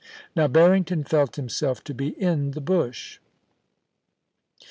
Now 0.35 0.47
Barrington 0.47 1.03
felt 1.03 1.35
himself 1.35 1.83
to 1.83 1.93
be 1.93 2.07
in 2.19 2.53
the 2.53 2.59
bush. 2.59 3.19